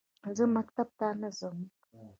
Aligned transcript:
زه 0.37 0.43
مکتب 0.57 0.87
ته 0.99 1.07
نه 1.21 1.29
ځم 1.37 1.57